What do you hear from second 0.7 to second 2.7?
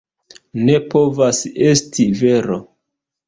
povas esti vero!